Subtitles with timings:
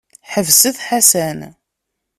[0.31, 1.39] Ḥbset Ḥasan.